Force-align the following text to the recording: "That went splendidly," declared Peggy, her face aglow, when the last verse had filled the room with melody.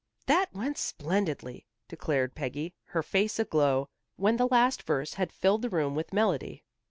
"That 0.25 0.51
went 0.51 0.79
splendidly," 0.79 1.67
declared 1.87 2.33
Peggy, 2.33 2.73
her 2.85 3.03
face 3.03 3.37
aglow, 3.37 3.87
when 4.15 4.37
the 4.37 4.47
last 4.47 4.81
verse 4.81 5.13
had 5.13 5.31
filled 5.31 5.61
the 5.61 5.69
room 5.69 5.93
with 5.93 6.11
melody. 6.11 6.63